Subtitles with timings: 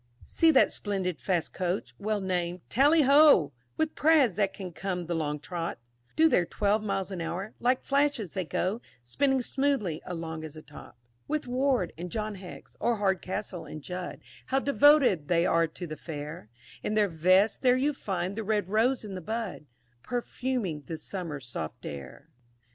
[0.25, 5.13] See that splendid fast Coach, well named "TALLY HO," With prads that can come the
[5.13, 5.77] long trot;
[6.15, 10.63] Do their twelve miles an hour like flashes they go, Spinning smoothly along as a
[10.63, 10.95] top.
[11.27, 11.27] 2.
[11.27, 15.95] With Ward and John Hex, or Hardcastle and Judd, How devoted they are to the
[15.97, 16.49] fair;
[16.81, 19.67] In their vests there you find the red rose in the bud,
[20.01, 22.27] Perfuming the Summer soft air.